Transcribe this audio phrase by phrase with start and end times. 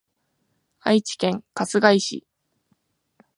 [0.79, 2.27] 愛知県春日井市